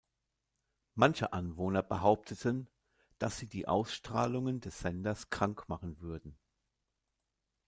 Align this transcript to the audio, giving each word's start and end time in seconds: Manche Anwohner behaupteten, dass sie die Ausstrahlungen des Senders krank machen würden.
Manche 0.95 1.31
Anwohner 1.31 1.83
behaupteten, 1.83 2.67
dass 3.19 3.37
sie 3.37 3.45
die 3.47 3.67
Ausstrahlungen 3.67 4.59
des 4.59 4.79
Senders 4.79 5.29
krank 5.29 5.69
machen 5.69 5.99
würden. 5.99 6.39